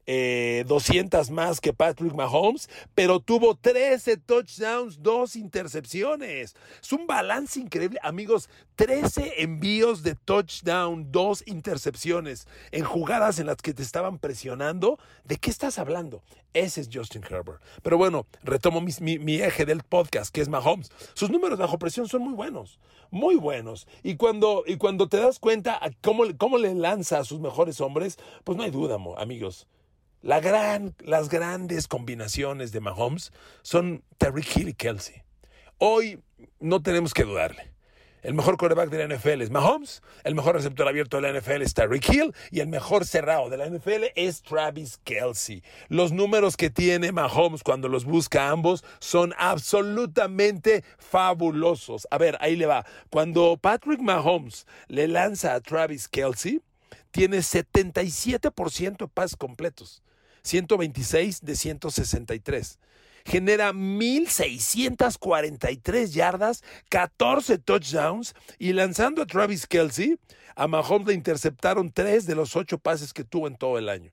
200 0.09 1.29
eh, 1.29 1.33
más 1.33 1.61
que 1.61 1.75
Patrick 1.75 2.15
Mahomes, 2.15 2.71
pero 2.95 3.21
tuvo 3.21 3.55
13 3.57 4.17
touchdowns, 4.17 5.03
dos 5.03 5.37
intercepciones. 5.37 6.57
Es 6.81 6.93
un 6.93 7.07
balance 7.07 7.61
increíble. 7.61 7.99
Amigos, 8.03 8.49
13 8.77 9.43
envíos 9.43 10.03
de 10.03 10.15
touchdown, 10.15 11.13
dos 11.13 11.43
intercepciones 11.47 12.47
en 12.71 12.85
jugadas 12.85 13.39
en 13.39 13.47
las 13.47 13.57
que 13.57 13.75
te 13.75 13.83
estaban 13.83 14.19
presionando. 14.19 14.99
¿De 15.25 15.37
qué 15.37 15.51
estás 15.51 15.79
hablando? 15.79 16.23
Ese 16.55 16.81
es 16.81 16.89
Justin 16.91 17.23
Herbert. 17.23 17.61
Pero 17.83 17.99
bueno, 17.99 18.27
retomo 18.43 18.81
mi, 18.81 19.35
eje 19.35 19.67
del 19.67 19.83
podcast, 19.83 20.35
que 20.35 20.41
es 20.41 20.49
Mahomes. 20.49 20.91
Sus 21.13 21.29
números 21.29 21.59
bajo 21.59 21.79
presión 21.79 22.09
son 22.09 22.23
muy 22.23 22.33
buenos, 22.33 22.81
muy 23.11 23.37
buenos. 23.37 23.87
Y 24.03 24.17
cuando, 24.17 24.65
y 24.67 24.77
cuando 24.77 25.07
te 25.07 25.19
das 25.19 25.39
cuenta 25.39 25.79
cómo, 26.01 26.25
cómo 26.39 26.57
le 26.57 26.75
lanza 26.75 27.19
a 27.19 27.25
sus 27.25 27.41
mejores 27.41 27.83
hombres, 27.83 28.19
pues 28.45 28.57
no 28.57 28.65
hay 28.65 28.71
duda, 28.71 28.97
amigos 29.19 29.67
las 30.29 31.29
grandes 31.31 31.89
combinaciones 31.89 32.71
de 32.71 32.81
Mahomes 32.81 33.33
son 33.63 34.05
Terry 34.19 34.45
Hill 34.55 34.69
y 34.69 34.75
Kelsey. 34.75 35.23
Hoy 35.79 36.21
no 36.61 36.83
tenemos 36.83 37.15
que 37.15 37.25
dudarle. 37.25 37.73
El 38.23 38.35
mejor 38.35 38.59
quarterback 38.59 38.91
de 38.91 39.07
la 39.07 39.17
NFL 39.17 39.41
es 39.41 39.51
Mahomes, 39.51 40.03
el 40.25 40.35
mejor 40.35 40.57
receptor 40.57 40.87
abierto 40.87 41.19
de 41.19 41.33
la 41.33 41.41
NFL 41.41 41.63
es 41.63 41.73
Terry 41.73 42.01
Hill 42.07 42.35
y 42.51 42.61
el 42.61 42.69
mejor 42.69 43.07
cerrado 43.07 43.49
de 43.49 43.57
la 43.57 43.71
NFL 43.71 44.07
es 44.17 44.43
Travis 44.43 44.99
Kelsey. 45.05 45.63
Los 45.89 46.13
números 46.13 46.59
que 46.59 46.69
tiene 46.69 47.11
Mahomes 47.11 47.63
cuando 47.63 47.89
los 47.89 48.05
busca 48.05 48.51
ambos 48.51 48.85
son 48.99 49.33
absolutamente 49.39 50.85
fabulosos. 50.99 52.07
A 52.11 52.19
ver, 52.19 52.37
ahí 52.41 52.57
le 52.57 52.67
va. 52.67 52.85
Cuando 53.09 53.57
Patrick 53.57 54.01
Mahomes 54.01 54.67
le 54.89 55.09
lanza 55.09 55.55
a 55.55 55.61
Travis 55.61 56.07
Kelsey, 56.07 56.61
tiene 57.13 57.39
77% 57.39 58.97
de 58.99 59.09
pases 59.09 59.37
completos, 59.37 60.03
126 60.49 61.43
de 61.43 61.55
163 61.55 62.79
genera 63.25 63.73
1.643 63.73 66.13
yardas, 66.13 66.63
14 66.89 67.59
touchdowns 67.59 68.35
y 68.59 68.73
lanzando 68.73 69.23
a 69.23 69.27
Travis 69.27 69.67
Kelsey, 69.67 70.19
a 70.57 70.67
Mahomes 70.67 71.09
le 71.09 71.15
interceptaron 71.15 71.93
tres 71.93 72.25
de 72.27 72.35
los 72.35 72.57
ocho 72.57 72.79
pases 72.79 73.13
que 73.13 73.25
tuvo 73.25 73.47
en 73.47 73.57
todo 73.57 73.77
el 73.77 73.91
año. 73.91 74.11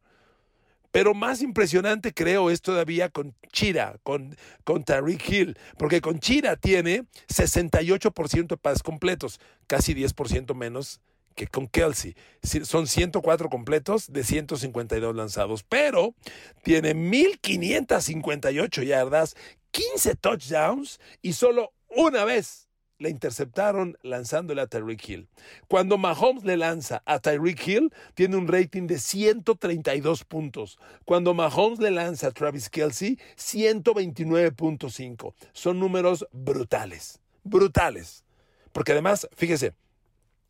Pero 0.91 1.13
más 1.13 1.41
impresionante 1.41 2.13
creo 2.13 2.49
es 2.49 2.61
todavía 2.61 3.07
con 3.09 3.33
Chira, 3.51 3.97
con, 4.03 4.35
con 4.63 4.83
Tariq 4.83 5.29
Hill, 5.29 5.57
porque 5.77 6.01
con 6.01 6.19
Chira 6.19 6.57
tiene 6.57 7.05
68% 7.27 8.47
de 8.47 8.57
pases 8.57 8.83
completos, 8.83 9.39
casi 9.67 9.93
10% 9.93 10.53
menos 10.53 10.99
que 11.35 11.47
con 11.47 11.67
Kelsey. 11.67 12.15
Son 12.63 12.87
104 12.87 13.49
completos 13.49 14.11
de 14.11 14.23
152 14.23 15.15
lanzados, 15.15 15.63
pero 15.63 16.15
tiene 16.63 16.93
1558 16.93 18.83
yardas, 18.83 19.35
15 19.71 20.15
touchdowns 20.15 20.99
y 21.21 21.33
solo 21.33 21.73
una 21.89 22.25
vez 22.25 22.65
le 22.97 23.09
interceptaron 23.09 23.97
lanzándole 24.03 24.61
a 24.61 24.67
Tyreek 24.67 25.09
Hill. 25.09 25.27
Cuando 25.67 25.97
Mahomes 25.97 26.45
le 26.45 26.55
lanza 26.57 27.03
a 27.05 27.19
Tyreek 27.19 27.67
Hill, 27.67 27.93
tiene 28.13 28.37
un 28.37 28.47
rating 28.47 28.87
de 28.87 28.99
132 28.99 30.23
puntos. 30.23 30.79
Cuando 31.03 31.33
Mahomes 31.33 31.79
le 31.79 31.91
lanza 31.91 32.27
a 32.27 32.31
Travis 32.31 32.69
Kelsey, 32.69 33.19
129.5. 33.37 35.33
Son 35.51 35.79
números 35.79 36.25
brutales, 36.31 37.19
brutales. 37.43 38.23
Porque 38.71 38.93
además, 38.93 39.27
fíjese, 39.35 39.73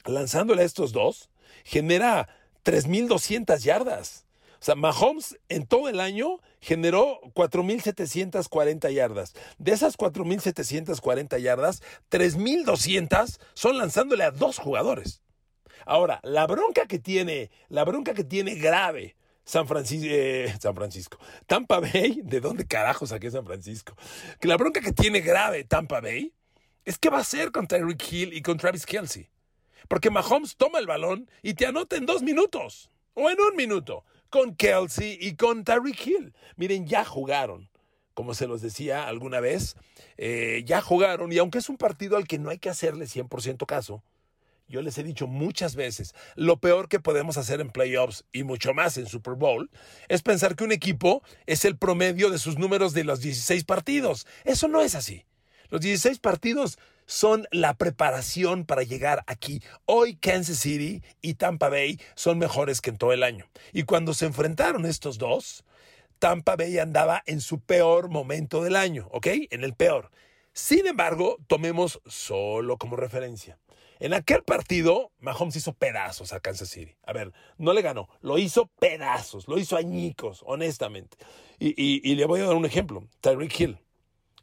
lanzándole 0.06 0.62
a 0.62 0.66
estos 0.66 0.92
dos, 0.92 1.30
genera 1.64 2.30
3.200 2.64 3.60
yardas. 3.60 4.26
O 4.60 4.66
sea, 4.66 4.76
Mahomes 4.76 5.38
en 5.50 5.68
todo 5.68 5.90
el 5.90 6.00
año 6.00 6.40
generó 6.60 7.20
4.740 7.36 8.92
yardas. 8.92 9.34
De 9.60 9.74
esas 9.74 9.98
4.740 9.98 11.40
yardas, 11.40 11.84
3.200 12.10 13.40
son 13.54 13.78
lanzándole 13.78 14.24
a 14.24 14.32
dos 14.32 14.58
jugadores. 14.58 15.22
Ahora, 15.86 16.20
la 16.24 16.48
bronca 16.48 16.88
que 16.88 16.98
tiene, 16.98 17.52
la 17.70 17.84
bronca 17.84 18.14
que 18.14 18.24
tiene 18.24 18.56
grave 18.56 19.16
San 19.44 19.68
Francisco, 19.68 20.08
eh, 20.10 20.52
Francisco, 20.74 21.20
Tampa 21.46 21.80
Bay, 21.80 22.22
¿de 22.24 22.42
dónde 22.42 22.66
carajo 22.66 23.06
saqué 23.06 23.30
San 23.30 23.46
Francisco? 23.46 23.96
La 24.42 24.58
bronca 24.58 24.82
que 24.82 24.92
tiene 24.92 25.22
grave 25.22 25.64
Tampa 25.64 26.02
Bay 26.02 26.34
es 26.84 26.98
que 26.98 27.10
va 27.10 27.20
a 27.20 27.24
ser 27.24 27.52
con 27.52 27.68
Tyreek 27.68 28.12
Hill 28.12 28.34
y 28.34 28.42
con 28.42 28.58
Travis 28.58 28.86
Kelsey. 28.86 29.30
Porque 29.88 30.10
Mahomes 30.10 30.56
toma 30.56 30.80
el 30.80 30.88
balón 30.88 31.30
y 31.42 31.54
te 31.54 31.66
anota 31.66 31.96
en 31.96 32.06
dos 32.06 32.22
minutos 32.22 32.90
o 33.14 33.30
en 33.30 33.40
un 33.40 33.56
minuto 33.56 34.04
con 34.30 34.56
Kelsey 34.56 35.18
y 35.22 35.36
con 35.36 35.64
Tyreek 35.64 36.08
Hill. 36.08 36.34
Miren, 36.56 36.88
ya 36.88 37.06
jugaron. 37.06 37.70
Como 38.14 38.34
se 38.34 38.48
los 38.48 38.62
decía 38.62 39.08
alguna 39.08 39.42
vez, 39.42 39.76
eh, 40.18 40.64
ya 40.66 40.82
jugaron 40.82 41.32
y 41.32 41.38
aunque 41.38 41.58
es 41.58 41.70
un 41.70 41.78
partido 41.78 42.16
al 42.16 42.28
que 42.28 42.40
no 42.40 42.50
hay 42.50 42.60
que 42.60 42.70
hacerle 42.70 43.06
100% 43.06 43.66
caso, 43.66 44.04
yo 44.68 44.82
les 44.82 44.98
he 44.98 45.04
dicho 45.04 45.28
muchas 45.28 45.76
veces, 45.76 46.16
lo 46.36 46.58
peor 46.58 46.88
que 46.88 47.00
podemos 47.00 47.38
hacer 47.38 47.62
en 47.62 47.70
playoffs 47.70 48.26
y 48.32 48.44
mucho 48.44 48.74
más 48.74 48.98
en 48.98 49.06
Super 49.06 49.36
Bowl 49.36 49.70
es 50.08 50.24
pensar 50.24 50.56
que 50.56 50.64
un 50.64 50.72
equipo 50.72 51.22
es 51.46 51.66
el 51.66 51.78
promedio 51.78 52.30
de 52.30 52.40
sus 52.40 52.58
números 52.58 52.94
de 52.94 53.04
los 53.04 53.20
16 53.20 53.64
partidos. 53.66 54.26
Eso 54.44 54.68
no 54.68 54.82
es 54.82 54.96
así. 54.96 55.26
Los 55.70 55.82
16 55.82 56.20
partidos 56.20 56.80
son 57.06 57.48
la 57.52 57.76
preparación 57.76 58.66
para 58.66 58.84
llegar 58.84 59.24
aquí. 59.28 59.62
Hoy 59.86 60.16
Kansas 60.16 60.60
City 60.60 61.04
y 61.22 61.36
Tampa 61.36 61.70
Bay 61.70 62.00
son 62.16 62.40
mejores 62.40 62.82
que 62.82 62.90
en 62.90 62.98
todo 62.98 63.14
el 63.14 63.24
año. 63.24 63.48
Y 63.74 63.84
cuando 63.84 64.14
se 64.14 64.26
enfrentaron 64.26 64.86
estos 64.86 65.18
dos, 65.18 65.64
Tampa 66.20 66.56
Bay 66.56 66.80
andaba 66.80 67.24
en 67.26 67.42
su 67.42 67.60
peor 67.60 68.10
momento 68.10 68.64
del 68.64 68.76
año, 68.76 69.08
¿ok? 69.12 69.28
En 69.52 69.64
el 69.64 69.74
peor. 69.74 70.12
Sin 70.54 70.88
embargo, 70.88 71.38
tomemos 71.48 72.02
solo 72.06 72.78
como 72.78 72.96
referencia. 72.96 73.60
En 74.00 74.14
aquel 74.14 74.44
partido, 74.44 75.12
Mahomes 75.20 75.56
hizo 75.56 75.74
pedazos 75.74 76.34
a 76.34 76.40
Kansas 76.40 76.70
City. 76.70 76.96
A 77.04 77.14
ver, 77.14 77.32
no 77.58 77.72
le 77.74 77.82
ganó, 77.82 78.10
lo 78.22 78.38
hizo 78.38 78.68
pedazos, 78.80 79.48
lo 79.48 79.58
hizo 79.58 79.78
añicos, 79.78 80.44
honestamente. 80.46 81.18
Y, 81.60 82.02
y 82.10 82.16
le 82.16 82.26
voy 82.26 82.42
a 82.42 82.46
dar 82.46 82.56
un 82.56 82.66
ejemplo. 82.66 83.08
Tyreek 83.22 83.60
Hill. 83.60 83.80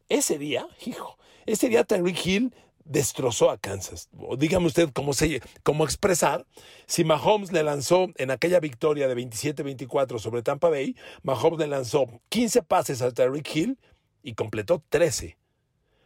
Ese 0.08 0.38
día, 0.38 0.66
hijo, 0.86 1.18
ese 1.46 1.68
día 1.68 1.84
Tyreek 1.84 2.26
Hill 2.26 2.54
destrozó 2.84 3.50
a 3.50 3.58
Kansas. 3.58 4.08
O 4.18 4.36
dígame 4.36 4.66
usted 4.66 4.90
cómo, 4.92 5.12
se, 5.12 5.40
cómo 5.62 5.84
expresar. 5.84 6.46
Si 6.86 7.04
Mahomes 7.04 7.52
le 7.52 7.62
lanzó 7.62 8.08
en 8.16 8.30
aquella 8.30 8.60
victoria 8.60 9.08
de 9.08 9.16
27-24 9.16 10.18
sobre 10.18 10.42
Tampa 10.42 10.68
Bay, 10.68 10.96
Mahomes 11.22 11.58
le 11.58 11.66
lanzó 11.68 12.06
15 12.28 12.62
pases 12.62 13.02
a 13.02 13.12
Tyreek 13.12 13.54
Hill 13.54 13.78
y 14.22 14.34
completó 14.34 14.82
13. 14.88 15.36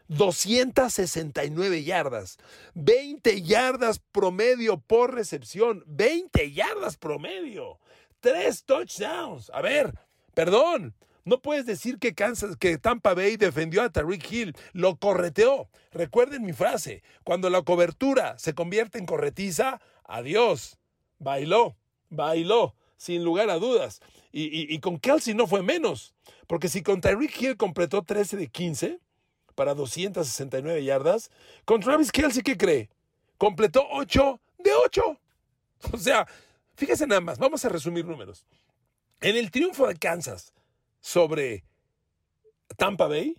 269 0.08 1.82
yardas, 1.82 2.38
20 2.74 3.42
yardas 3.42 3.98
promedio 4.12 4.78
por 4.78 5.14
recepción, 5.14 5.82
20 5.88 6.52
yardas 6.52 6.96
promedio, 6.96 7.80
3 8.20 8.64
touchdowns. 8.64 9.50
A 9.52 9.62
ver, 9.62 9.92
perdón, 10.32 10.94
no 11.26 11.42
puedes 11.42 11.66
decir 11.66 11.98
que, 11.98 12.14
Kansas, 12.14 12.56
que 12.56 12.78
Tampa 12.78 13.12
Bay 13.12 13.36
defendió 13.36 13.82
a 13.82 13.90
Tariq 13.90 14.32
Hill, 14.32 14.56
lo 14.72 14.96
correteó. 14.96 15.68
Recuerden 15.90 16.46
mi 16.46 16.52
frase, 16.52 17.02
cuando 17.24 17.50
la 17.50 17.62
cobertura 17.62 18.38
se 18.38 18.54
convierte 18.54 18.98
en 18.98 19.06
corretiza, 19.06 19.80
adiós. 20.04 20.78
Bailó, 21.18 21.76
bailó, 22.10 22.76
sin 22.96 23.24
lugar 23.24 23.50
a 23.50 23.58
dudas. 23.58 24.00
Y, 24.30 24.78
con 24.78 25.00
Kelsey 25.00 25.34
no 25.34 25.48
fue 25.48 25.62
menos, 25.62 26.14
porque 26.46 26.68
si 26.68 26.82
con 26.82 27.00
Tyreek 27.00 27.40
Hill 27.40 27.56
completó 27.56 28.02
13 28.02 28.36
de 28.36 28.46
15 28.46 29.00
para 29.56 29.74
269 29.74 30.84
yardas, 30.84 31.30
con 31.64 31.80
Travis 31.80 32.12
Kelsey, 32.12 32.42
¿qué 32.42 32.56
cree? 32.56 32.90
Completó 33.36 33.84
8 33.90 34.40
de 34.58 34.70
8. 34.84 35.18
O 35.92 35.96
sea, 35.96 36.28
fíjese 36.76 37.06
nada 37.06 37.20
más, 37.20 37.38
vamos 37.38 37.64
a 37.64 37.68
resumir 37.68 38.04
números. 38.04 38.46
En 39.20 39.36
el 39.36 39.50
triunfo 39.50 39.88
de 39.88 39.96
Kansas 39.96 40.52
sobre 41.06 41.62
Tampa 42.76 43.06
Bay, 43.06 43.36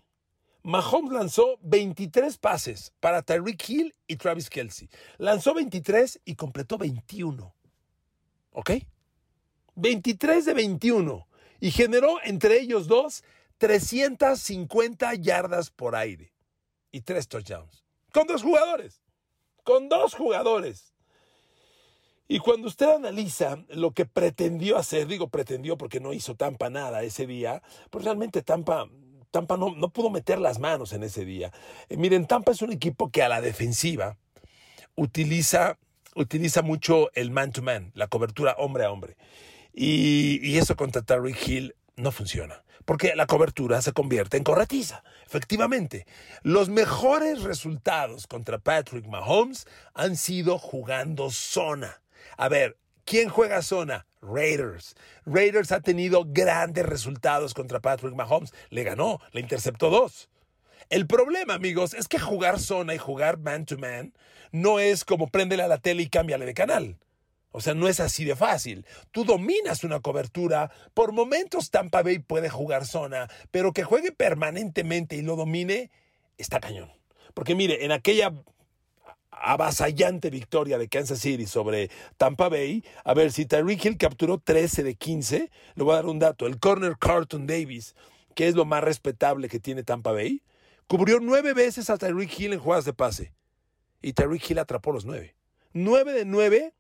Mahomes 0.64 1.12
lanzó 1.12 1.60
23 1.64 2.38
pases 2.38 2.94
para 3.02 3.22
Tyreek 3.22 3.70
Hill 3.70 3.96
y 4.08 4.16
Travis 4.16 4.50
Kelsey. 4.50 4.90
Lanzó 5.18 5.54
23 5.54 6.22
y 6.24 6.36
completó 6.36 6.78
21. 6.78 7.54
¿Ok? 8.52 8.72
23 9.76 10.46
de 10.46 10.54
21. 10.54 11.28
Y 11.60 11.72
generó 11.72 12.24
entre 12.24 12.58
ellos 12.62 12.88
dos 12.88 13.26
350 13.58 15.16
yardas 15.16 15.70
por 15.70 15.98
aire 15.98 16.34
y 16.94 17.02
tres 17.02 17.28
touchdowns. 17.28 17.84
Con 18.14 18.28
dos 18.28 18.44
jugadores. 18.44 19.02
Con 19.64 19.90
dos 19.90 20.14
jugadores. 20.16 20.94
Y 22.28 22.40
cuando 22.40 22.68
usted 22.68 22.90
analiza 22.90 23.64
lo 23.70 23.92
que 23.92 24.06
pretendió 24.06 24.78
hacer, 24.78 25.08
digo 25.08 25.30
pretendió 25.30 25.78
porque 25.78 26.02
no 26.02 26.14
hizo 26.14 26.36
Tampa 26.36 26.70
nada 26.70 27.04
ese 27.04 27.26
día, 27.26 27.62
pues 27.90 28.04
realmente 28.04 28.42
Tampa, 28.42 28.90
Tampa 29.32 29.56
no, 29.56 29.90
pudo 29.90 30.10
meter 30.10 30.40
las 30.40 30.60
manos 30.60 30.92
en 30.92 31.04
ese 31.04 31.24
día. 31.24 31.54
Eh, 31.88 31.96
miren, 31.96 32.28
Tampa 32.28 32.52
es 32.52 32.62
un 32.62 32.74
equipo 32.74 33.12
que 33.12 33.24
a 33.24 33.30
la 33.30 33.40
defensiva 33.40 34.18
utiliza, 34.96 35.78
utiliza 36.16 36.62
mucho 36.62 37.10
el 37.14 37.32
man-to-man, 37.32 37.92
la 37.96 38.08
cobertura 38.08 38.56
hombre 38.58 38.84
a 38.84 38.92
hombre. 38.92 39.16
Y, 39.74 40.40
y 40.44 40.58
eso 40.58 40.76
contra 40.76 41.04
Terry 41.04 41.36
Hill 41.46 41.76
no 41.96 42.12
funciona, 42.12 42.64
porque 42.84 43.16
la 43.16 43.26
cobertura 43.26 43.82
se 43.82 43.94
convierte 43.94 44.36
en 44.36 44.44
corretiza. 44.44 45.04
Efectivamente, 45.26 46.06
los 46.44 46.68
mejores 46.68 47.44
resultados 47.44 48.28
contra 48.28 48.60
Patrick 48.60 49.08
Mahomes 49.08 49.66
han 49.94 50.18
sido 50.18 50.58
jugando 50.58 51.32
zona. 51.32 52.02
A 52.38 52.50
ver, 52.50 52.78
¿quién 53.04 53.30
juega 53.30 53.62
zona? 53.62 54.06
Raiders. 54.22 54.96
Raiders 55.26 55.72
ha 55.72 55.82
tenido 55.82 56.24
grandes 56.28 56.86
resultados 56.86 57.54
contra 57.54 57.80
Patrick 57.80 58.14
Mahomes. 58.14 58.54
Le 58.70 58.84
ganó, 58.84 59.20
le 59.32 59.42
interceptó 59.42 59.90
dos. 59.90 60.30
El 60.90 61.08
problema, 61.08 61.56
amigos, 61.56 61.94
es 61.94 62.08
que 62.08 62.20
jugar 62.20 62.60
zona 62.60 62.94
y 62.94 62.98
jugar 62.98 63.40
man 63.40 63.66
to 63.66 63.78
man 63.78 64.14
no 64.52 64.80
es 64.80 65.04
como 65.04 65.28
préndele 65.28 65.64
a 65.64 65.68
la 65.68 65.80
tele 65.80 66.04
y 66.04 66.10
cámbiale 66.10 66.46
de 66.46 66.54
canal. 66.54 66.98
O 67.52 67.60
sea, 67.60 67.74
no 67.74 67.88
es 67.88 68.00
así 68.00 68.24
de 68.24 68.36
fácil. 68.36 68.86
Tú 69.12 69.26
dominas 69.26 69.84
una 69.84 70.00
cobertura. 70.00 70.72
Por 70.94 71.12
momentos 71.12 71.72
Tampa 71.72 72.04
Bay 72.04 72.20
puede 72.20 72.50
jugar 72.50 72.86
zona, 72.86 73.30
pero 73.50 73.74
que 73.74 73.84
juegue 73.84 74.12
permanentemente 74.12 75.16
y 75.16 75.24
lo 75.24 75.36
domine, 75.36 75.90
está 76.38 76.60
cañón. 76.60 76.92
Porque 77.34 77.56
mire, 77.56 77.84
en 77.84 77.92
aquella 77.92 78.32
avasallante 79.42 80.30
victoria 80.30 80.78
de 80.78 80.88
Kansas 80.88 81.20
City 81.20 81.46
sobre 81.46 81.90
Tampa 82.18 82.50
Bay. 82.50 82.84
A 83.04 83.14
ver, 83.14 83.32
si 83.32 83.46
Tyreek 83.46 83.86
Hill 83.86 83.98
capturó 83.98 84.40
13 84.40 84.84
de 84.84 84.96
15, 84.96 85.52
le 85.76 85.84
voy 85.84 85.94
a 85.94 85.98
dar 85.98 86.06
un 86.06 86.20
dato. 86.20 86.48
El 86.48 86.60
corner 86.60 86.98
Carlton 86.98 87.48
Davis, 87.48 87.96
que 88.36 88.48
es 88.48 88.56
lo 88.56 88.66
más 88.66 88.84
respetable 88.84 89.50
que 89.50 89.60
tiene 89.60 89.84
Tampa 89.84 90.12
Bay, 90.12 90.42
cubrió 90.88 91.20
nueve 91.20 91.54
veces 91.54 91.90
a 91.90 91.98
Tyreek 91.98 92.40
Hill 92.40 92.54
en 92.54 92.60
jugadas 92.60 92.86
de 92.86 92.94
pase. 92.94 93.34
Y 94.02 94.14
Tyreek 94.14 94.50
Hill 94.50 94.60
atrapó 94.60 94.92
los 94.92 95.06
nueve. 95.06 95.36
Nueve 95.74 96.14
de 96.14 96.26
nueve 96.26 96.74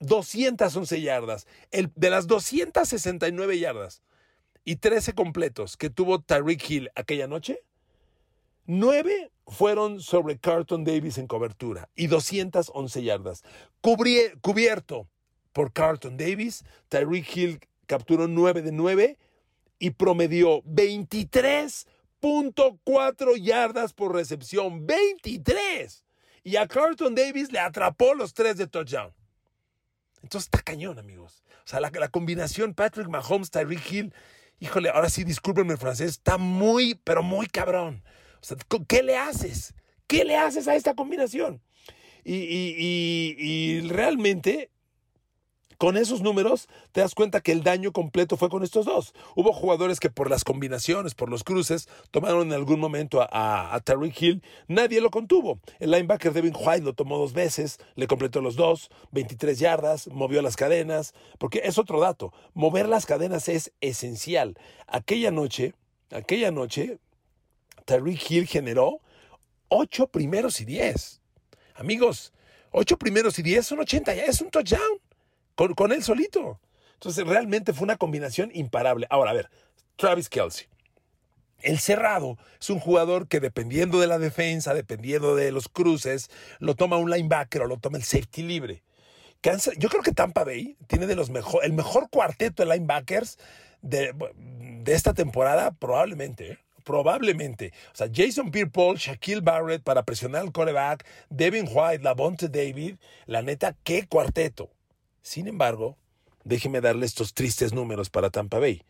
211 0.00 1.00
yardas. 1.00 1.46
El, 1.70 1.92
de 1.94 2.10
las 2.10 2.26
269 2.26 3.58
yardas 3.58 4.02
y 4.64 4.76
13 4.76 5.14
completos 5.14 5.76
que 5.76 5.90
tuvo 5.90 6.20
Tyreek 6.20 6.70
Hill 6.70 6.90
aquella 6.94 7.26
noche, 7.26 7.60
9 8.66 9.30
fueron 9.46 10.00
sobre 10.00 10.38
Carlton 10.38 10.84
Davis 10.84 11.18
en 11.18 11.26
cobertura 11.26 11.90
y 11.94 12.06
211 12.06 13.02
yardas. 13.02 13.42
cubierto 13.80 15.08
por 15.52 15.70
Carlton 15.72 16.16
Davis, 16.16 16.64
Tyreek 16.88 17.36
Hill 17.36 17.60
capturó 17.86 18.26
9 18.26 18.62
de 18.62 18.72
9 18.72 19.18
y 19.78 19.90
promedió 19.90 20.62
23.4 20.62 23.36
yardas 23.36 23.92
por 23.92 24.14
recepción. 24.14 24.86
23. 24.86 26.06
Y 26.42 26.56
a 26.56 26.66
Carlton 26.66 27.14
Davis 27.14 27.52
le 27.52 27.58
atrapó 27.58 28.14
los 28.14 28.32
3 28.34 28.56
de 28.56 28.66
touchdown. 28.66 29.12
Entonces 30.22 30.46
está 30.46 30.62
cañón, 30.62 30.98
amigos. 30.98 31.44
O 31.64 31.68
sea, 31.68 31.80
la, 31.80 31.90
la 31.90 32.08
combinación 32.08 32.72
Patrick 32.74 33.08
Mahomes, 33.08 33.50
Tyreek 33.50 33.92
Hill, 33.92 34.14
híjole, 34.58 34.88
ahora 34.88 35.10
sí, 35.10 35.24
discúlpenme 35.24 35.74
el 35.74 35.78
francés, 35.78 36.12
está 36.12 36.38
muy, 36.38 36.94
pero 37.04 37.22
muy 37.22 37.46
cabrón. 37.46 38.02
¿Qué 38.88 39.02
le 39.02 39.16
haces? 39.16 39.74
¿Qué 40.06 40.24
le 40.24 40.36
haces 40.36 40.68
a 40.68 40.74
esta 40.74 40.94
combinación? 40.94 41.62
Y, 42.24 43.80
realmente 43.88 44.70
con 45.76 45.96
esos 45.96 46.22
números 46.22 46.68
te 46.92 47.00
das 47.00 47.14
cuenta 47.14 47.40
que 47.40 47.50
el 47.50 47.64
daño 47.64 47.92
completo 47.92 48.36
fue 48.36 48.48
con 48.48 48.62
estos 48.62 48.86
dos. 48.86 49.12
Hubo 49.34 49.52
jugadores 49.52 49.98
que 49.98 50.08
por 50.08 50.30
las 50.30 50.44
combinaciones, 50.44 51.14
por 51.14 51.28
los 51.28 51.42
cruces, 51.42 51.88
tomaron 52.12 52.46
en 52.46 52.52
algún 52.54 52.78
momento 52.80 53.20
a, 53.20 53.74
a, 53.74 53.80
Tariq 53.80 54.22
Hill. 54.22 54.42
Nadie 54.68 55.00
lo 55.00 55.10
contuvo. 55.10 55.58
El 55.80 55.90
linebacker 55.90 56.32
Devin 56.32 56.54
White 56.56 56.84
lo 56.84 56.94
tomó 56.94 57.18
dos 57.18 57.32
veces, 57.32 57.78
le 57.96 58.06
completó 58.06 58.40
los 58.40 58.54
dos, 58.56 58.88
23 59.10 59.58
yardas, 59.58 60.06
movió 60.08 60.40
las 60.42 60.56
cadenas, 60.56 61.12
porque 61.38 61.60
es 61.64 61.76
otro 61.76 62.00
dato. 62.00 62.32
Mover 62.54 62.88
las 62.88 63.04
cadenas 63.04 63.48
es 63.48 63.72
esencial. 63.80 64.56
Aquella 64.86 65.32
noche, 65.32 65.74
aquella 66.12 66.52
noche, 66.52 66.98
Tariq 67.84 68.30
Hill 68.30 68.46
generó 68.46 69.00
ocho 69.68 70.06
primeros 70.06 70.60
y 70.60 70.64
diez. 70.64 71.20
Amigos, 71.74 72.32
ocho 72.70 72.96
primeros 72.98 73.38
y 73.38 73.42
diez 73.42 73.66
son 73.66 73.80
80, 73.80 74.14
ya 74.14 74.24
es 74.24 74.40
un 74.40 74.50
touchdown 74.50 75.00
con, 75.54 75.92
él 75.92 76.02
solito. 76.02 76.60
Entonces 76.94 77.26
realmente 77.26 77.72
fue 77.72 77.84
una 77.84 77.96
combinación 77.96 78.50
imparable. 78.54 79.06
Ahora, 79.10 79.30
a 79.30 79.34
ver, 79.34 79.50
Travis 79.96 80.28
Kelsey. 80.28 80.66
El 81.60 81.78
cerrado 81.78 82.36
es 82.60 82.68
un 82.68 82.78
jugador 82.78 83.26
que 83.26 83.40
dependiendo 83.40 83.98
de 83.98 84.06
la 84.06 84.18
defensa, 84.18 84.74
dependiendo 84.74 85.34
de 85.34 85.50
los 85.50 85.68
cruces, 85.68 86.30
lo 86.58 86.74
toma 86.74 86.98
un 86.98 87.10
linebacker 87.10 87.62
o 87.62 87.66
lo 87.66 87.78
toma 87.78 87.96
el 87.96 88.04
safety 88.04 88.42
libre. 88.42 88.82
Yo 89.78 89.88
creo 89.88 90.02
que 90.02 90.12
Tampa 90.12 90.44
Bay 90.44 90.76
tiene 90.86 91.06
de 91.06 91.16
los 91.16 91.30
mejor, 91.30 91.64
el 91.64 91.72
mejor 91.72 92.08
cuarteto 92.10 92.64
de 92.64 92.74
linebackers 92.74 93.38
de, 93.82 94.14
de 94.34 94.92
esta 94.92 95.12
temporada, 95.12 95.70
probablemente. 95.72 96.58
Probablemente. 96.84 97.72
O 97.92 97.96
sea, 97.96 98.08
Jason 98.12 98.50
Pierre-Paul, 98.50 98.98
Shaquille 98.98 99.40
Barrett 99.40 99.82
para 99.82 100.04
presionar 100.04 100.42
al 100.42 100.52
coreback, 100.52 101.04
Devin 101.30 101.68
White, 101.70 102.04
Lavonte 102.04 102.48
David, 102.48 102.96
la 103.26 103.42
neta, 103.42 103.76
qué 103.82 104.06
cuarteto. 104.06 104.70
Sin 105.22 105.48
embargo, 105.48 105.96
déjeme 106.44 106.80
darle 106.80 107.06
estos 107.06 107.34
tristes 107.34 107.72
números 107.72 108.10
para 108.10 108.30
Tampa 108.30 108.58
Bay. 108.58 108.82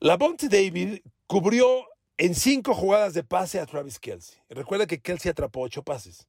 Lavonte 0.00 0.48
David 0.48 1.00
cubrió 1.26 1.86
en 2.18 2.34
cinco 2.34 2.74
jugadas 2.74 3.14
de 3.14 3.22
pase 3.22 3.60
a 3.60 3.66
Travis 3.66 3.98
Kelsey. 3.98 4.38
Recuerda 4.48 4.86
que 4.86 5.00
Kelsey 5.00 5.30
atrapó 5.30 5.60
ocho 5.60 5.82
pases. 5.82 6.26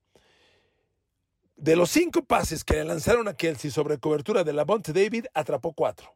De 1.56 1.76
los 1.76 1.90
cinco 1.90 2.24
pases 2.24 2.64
que 2.64 2.76
le 2.76 2.84
lanzaron 2.84 3.28
a 3.28 3.34
Kelsey 3.34 3.72
sobre 3.72 3.98
cobertura 3.98 4.44
de 4.44 4.54
Lavonte 4.54 4.94
David, 4.94 5.26
atrapó 5.34 5.74
cuatro. 5.74 6.16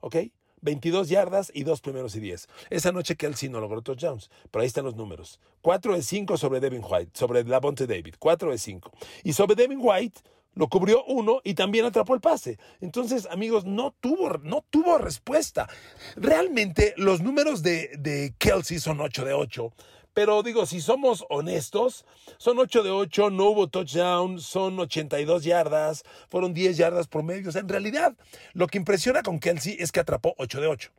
¿Ok? 0.00 0.16
22 0.62 1.08
yardas 1.08 1.50
y 1.54 1.64
dos 1.64 1.80
primeros 1.80 2.16
y 2.16 2.20
10. 2.20 2.48
Esa 2.70 2.92
noche 2.92 3.16
Kelsey 3.16 3.48
no 3.48 3.60
logró 3.60 3.82
touchdowns, 3.82 4.30
pero 4.50 4.62
ahí 4.62 4.66
están 4.66 4.84
los 4.84 4.96
números. 4.96 5.38
4 5.60 5.94
de 5.94 6.02
5 6.02 6.36
sobre 6.36 6.60
Devin 6.60 6.82
White, 6.82 7.10
sobre 7.14 7.44
Lavonte 7.44 7.86
David, 7.86 8.14
4 8.18 8.50
de 8.50 8.58
5. 8.58 8.90
Y 9.24 9.32
sobre 9.34 9.54
Devin 9.54 9.78
White 9.80 10.20
lo 10.54 10.68
cubrió 10.68 11.04
uno 11.04 11.40
y 11.44 11.54
también 11.54 11.84
atrapó 11.84 12.14
el 12.14 12.20
pase. 12.20 12.58
Entonces, 12.80 13.26
amigos, 13.30 13.64
no 13.64 13.94
tuvo, 14.00 14.38
no 14.42 14.64
tuvo 14.68 14.98
respuesta. 14.98 15.68
Realmente 16.16 16.94
los 16.96 17.22
números 17.22 17.62
de, 17.62 17.90
de 17.98 18.34
Kelsey 18.38 18.78
son 18.78 19.00
8 19.00 19.24
de 19.24 19.32
8. 19.32 19.72
Pero 20.14 20.42
digo, 20.42 20.66
si 20.66 20.80
somos 20.80 21.24
honestos, 21.30 22.04
son 22.36 22.58
8 22.58 22.82
de 22.82 22.90
8, 22.90 23.30
no 23.30 23.46
hubo 23.46 23.68
touchdown, 23.68 24.40
son 24.40 24.78
82 24.78 25.44
yardas, 25.44 26.04
fueron 26.28 26.52
10 26.52 26.76
yardas 26.76 27.08
promedio. 27.08 27.48
O 27.48 27.52
sea, 27.52 27.62
en 27.62 27.68
realidad, 27.68 28.14
lo 28.52 28.66
que 28.66 28.78
impresiona 28.78 29.22
con 29.22 29.40
Kelsey 29.40 29.76
es 29.78 29.90
que 29.90 30.00
atrapó 30.00 30.34
8 30.36 30.60
de 30.60 30.66
8. 30.66 30.90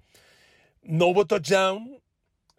No 0.81 1.07
hubo 1.07 1.25
touchdown, 1.25 1.99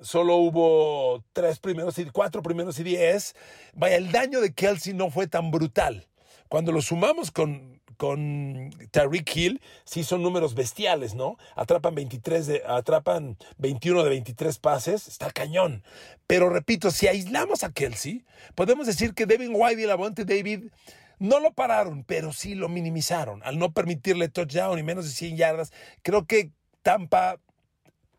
solo 0.01 0.37
hubo 0.37 1.25
3 1.33 1.59
primeros 1.59 1.99
y 1.99 2.05
4 2.05 2.43
primeros 2.43 2.79
y 2.79 2.85
10. 2.85 3.35
Vaya, 3.75 3.97
el 3.97 4.13
daño 4.13 4.41
de 4.41 4.55
Kelsey 4.55 4.95
no 4.95 5.11
fue 5.11 5.27
tan 5.27 5.51
brutal. 5.51 6.07
Cuando 6.49 6.71
lo 6.71 6.83
sumamos 6.83 7.33
con, 7.33 7.81
con 7.97 8.71
Tariq 8.91 9.37
Hill, 9.37 9.61
sí 9.85 10.05
son 10.05 10.23
números 10.23 10.55
bestiales, 10.55 11.15
¿no? 11.15 11.37
Atrapan 11.57 11.95
23 11.95 12.47
de, 12.47 12.63
atrapan 12.67 13.37
21 13.59 14.03
de 14.03 14.11
23 14.11 14.59
pases, 14.59 15.09
está 15.09 15.31
cañón. 15.31 15.83
Pero 16.27 16.51
repito, 16.51 16.91
si 16.91 17.07
aislamos 17.07 17.65
a 17.65 17.73
Kelsey, 17.73 18.25
podemos 18.55 18.87
decir 18.87 19.15
que 19.15 19.27
Devin 19.27 19.53
White 19.55 19.83
y 19.83 19.87
Lavonte 19.87 20.25
David 20.25 20.71
no 21.19 21.41
lo 21.41 21.53
pararon, 21.53 22.05
pero 22.05 22.33
sí 22.33 22.55
lo 22.55 22.69
minimizaron 22.69 23.43
al 23.45 23.59
no 23.59 23.73
permitirle 23.73 24.29
touchdown 24.29 24.79
y 24.79 24.83
menos 24.83 25.05
de 25.05 25.13
100 25.13 25.37
yardas. 25.37 25.73
Creo 26.03 26.27
que 26.27 26.51
Tampa 26.83 27.39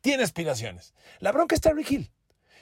tiene 0.01 0.23
aspiraciones. 0.23 0.93
La 1.19 1.31
bronca 1.31 1.55
es 1.55 1.61
Tariq 1.61 1.91
Hill. 1.91 2.11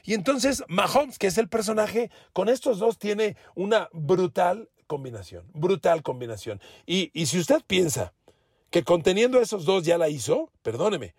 Y 0.04 0.14
entonces 0.14 0.64
Mahomes, 0.68 1.18
que 1.18 1.28
es 1.28 1.38
el 1.38 1.48
personaje, 1.48 2.12
con 2.34 2.50
estos 2.50 2.80
dos 2.80 2.98
tiene 2.98 3.38
una 3.56 3.90
brutal 3.94 4.70
combinación, 4.88 5.46
brutal 5.54 6.04
combinación. 6.04 6.62
Y, 6.86 7.10
si 7.26 7.40
usted 7.40 7.62
piensa 7.66 8.14
que 8.70 8.84
conteniendo 8.84 9.40
esos 9.40 9.66
dos 9.66 9.84
ya 9.84 9.98
la 9.98 10.10
hizo, 10.10 10.50
perdóneme, 10.62 11.16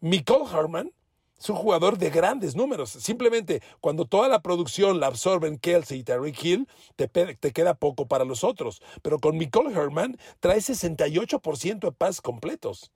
Nicole 0.00 0.44
Herman 0.52 0.92
es 1.38 1.48
un 1.48 1.56
jugador 1.56 1.98
de 1.98 2.10
grandes 2.10 2.56
números. 2.56 2.90
Simplemente 2.90 3.62
cuando 3.80 4.04
toda 4.04 4.28
la 4.28 4.42
producción 4.42 4.98
la 5.00 5.06
absorben 5.06 5.58
Kelsey 5.58 6.00
y 6.00 6.04
Tariq 6.04 6.44
Hill, 6.44 6.68
te, 6.96 7.06
te, 7.08 7.52
queda 7.52 7.74
poco 7.74 8.06
para 8.06 8.24
los 8.24 8.42
otros. 8.42 8.82
Pero 9.02 9.18
con 9.20 9.38
Nicole 9.38 9.72
Herman 9.72 10.18
trae 10.40 10.58
68% 10.58 11.78
de 11.78 11.92
pases 11.92 12.20
completos. 12.20 12.90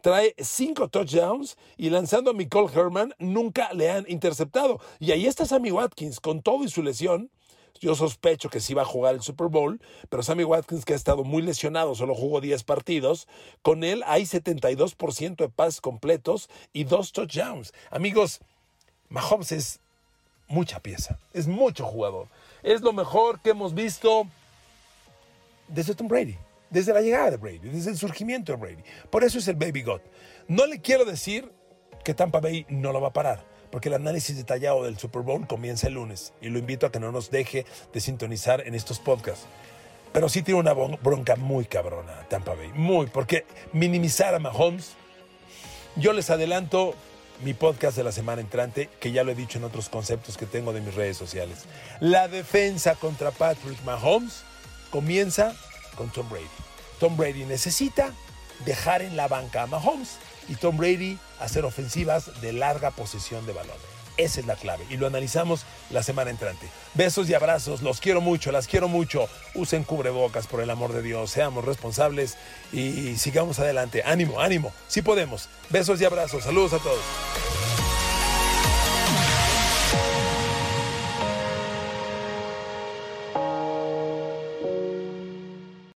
Trae 0.00 0.34
5 0.36 0.88
touchdowns 0.88 1.56
y 1.76 1.90
lanzando 1.90 2.32
a 2.32 2.34
Nicole 2.34 2.72
Herman 2.74 3.14
nunca 3.18 3.72
le 3.72 3.90
han 3.90 4.04
interceptado. 4.08 4.80
Y 4.98 5.12
ahí 5.12 5.26
está 5.26 5.46
Sammy 5.46 5.70
Watkins 5.70 6.18
con 6.18 6.42
todo 6.42 6.64
y 6.64 6.68
su 6.68 6.82
lesión 6.82 7.30
yo 7.82 7.96
sospecho 7.96 8.48
que 8.48 8.60
sí 8.60 8.74
va 8.74 8.82
a 8.82 8.86
jugar 8.86 9.16
el 9.16 9.22
Super 9.22 9.48
Bowl, 9.48 9.80
pero 10.08 10.22
Sammy 10.22 10.44
Watkins, 10.44 10.84
que 10.84 10.92
ha 10.92 10.96
estado 10.96 11.24
muy 11.24 11.42
lesionado, 11.42 11.96
solo 11.96 12.14
jugó 12.14 12.40
10 12.40 12.62
partidos, 12.62 13.26
con 13.60 13.82
él 13.82 14.04
hay 14.06 14.22
72% 14.22 15.36
de 15.36 15.48
pases 15.48 15.80
completos 15.80 16.48
y 16.72 16.84
dos 16.84 17.10
touchdowns. 17.10 17.72
Amigos, 17.90 18.40
Mahomes 19.08 19.50
es 19.50 19.80
mucha 20.46 20.78
pieza, 20.78 21.18
es 21.34 21.48
mucho 21.48 21.84
jugador. 21.84 22.28
Es 22.62 22.82
lo 22.82 22.92
mejor 22.92 23.40
que 23.40 23.50
hemos 23.50 23.74
visto 23.74 24.28
desde 25.66 25.96
Tom 25.96 26.06
Brady, 26.06 26.38
desde 26.70 26.94
la 26.94 27.00
llegada 27.00 27.32
de 27.32 27.36
Brady, 27.36 27.68
desde 27.68 27.90
el 27.90 27.98
surgimiento 27.98 28.52
de 28.52 28.58
Brady. 28.58 28.82
Por 29.10 29.24
eso 29.24 29.38
es 29.38 29.48
el 29.48 29.56
Baby 29.56 29.82
God. 29.82 30.00
No 30.46 30.66
le 30.66 30.80
quiero 30.80 31.04
decir 31.04 31.50
que 32.04 32.14
Tampa 32.14 32.38
Bay 32.38 32.64
no 32.68 32.92
lo 32.92 33.00
va 33.00 33.08
a 33.08 33.12
parar 33.12 33.51
porque 33.72 33.88
el 33.88 33.94
análisis 33.94 34.36
detallado 34.36 34.84
del 34.84 34.98
Super 34.98 35.22
Bowl 35.22 35.46
comienza 35.46 35.88
el 35.88 35.94
lunes 35.94 36.34
y 36.42 36.50
lo 36.50 36.58
invito 36.58 36.86
a 36.86 36.92
que 36.92 37.00
no 37.00 37.10
nos 37.10 37.30
deje 37.30 37.64
de 37.92 38.00
sintonizar 38.00 38.64
en 38.66 38.74
estos 38.74 39.00
podcasts. 39.00 39.46
Pero 40.12 40.28
sí 40.28 40.42
tiene 40.42 40.60
una 40.60 40.74
bronca 40.74 41.36
muy 41.36 41.64
cabrona 41.64 42.28
Tampa 42.28 42.54
Bay, 42.54 42.70
muy, 42.74 43.06
porque 43.06 43.46
minimizar 43.72 44.34
a 44.34 44.38
Mahomes, 44.38 44.92
yo 45.96 46.12
les 46.12 46.28
adelanto 46.28 46.94
mi 47.42 47.54
podcast 47.54 47.96
de 47.96 48.04
la 48.04 48.12
semana 48.12 48.42
entrante, 48.42 48.90
que 49.00 49.10
ya 49.10 49.24
lo 49.24 49.32
he 49.32 49.34
dicho 49.34 49.56
en 49.56 49.64
otros 49.64 49.88
conceptos 49.88 50.36
que 50.36 50.44
tengo 50.44 50.74
de 50.74 50.82
mis 50.82 50.94
redes 50.94 51.16
sociales. 51.16 51.64
La 51.98 52.28
defensa 52.28 52.94
contra 52.94 53.30
Patrick 53.30 53.82
Mahomes 53.84 54.44
comienza 54.90 55.56
con 55.96 56.10
Tom 56.10 56.28
Brady. 56.28 56.44
Tom 57.00 57.16
Brady 57.16 57.46
necesita 57.46 58.12
dejar 58.66 59.00
en 59.00 59.16
la 59.16 59.28
banca 59.28 59.62
a 59.62 59.66
Mahomes 59.66 60.18
y 60.48 60.54
Tom 60.56 60.76
Brady 60.76 61.18
hacer 61.40 61.64
ofensivas 61.64 62.40
de 62.40 62.52
larga 62.52 62.90
posesión 62.90 63.46
de 63.46 63.52
balón. 63.52 63.76
Esa 64.18 64.40
es 64.40 64.46
la 64.46 64.56
clave 64.56 64.84
y 64.90 64.98
lo 64.98 65.06
analizamos 65.06 65.64
la 65.90 66.02
semana 66.02 66.30
entrante. 66.30 66.68
Besos 66.94 67.28
y 67.30 67.34
abrazos, 67.34 67.82
los 67.82 68.00
quiero 68.00 68.20
mucho, 68.20 68.52
las 68.52 68.66
quiero 68.66 68.88
mucho. 68.88 69.28
Usen 69.54 69.84
cubrebocas 69.84 70.46
por 70.46 70.60
el 70.60 70.70
amor 70.70 70.92
de 70.92 71.02
Dios, 71.02 71.30
seamos 71.30 71.64
responsables 71.64 72.36
y 72.72 73.16
sigamos 73.16 73.58
adelante. 73.58 74.02
Ánimo, 74.04 74.40
ánimo, 74.40 74.72
sí 74.86 75.00
podemos. 75.00 75.48
Besos 75.70 76.00
y 76.00 76.04
abrazos, 76.04 76.44
saludos 76.44 76.74
a 76.74 76.78
todos. 76.78 77.00